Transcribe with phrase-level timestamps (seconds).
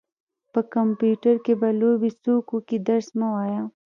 [0.53, 3.61] په کمپيوټر کې به لوبې څوک وکي درس مه وايه.